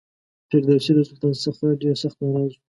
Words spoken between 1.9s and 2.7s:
سخت ناراض و.